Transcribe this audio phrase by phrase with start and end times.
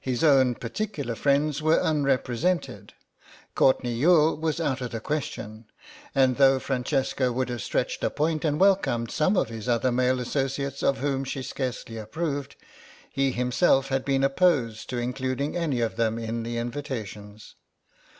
[0.00, 2.92] His own particular friends were unrepresented.
[3.56, 5.64] Courtenay Youghal was out of the question;
[6.14, 10.20] and though Francesca would have stretched a point and welcomed some of his other male
[10.20, 12.54] associates of whom she scarcely approved,
[13.10, 17.56] he himself had been opposed to including any of them in the invitations.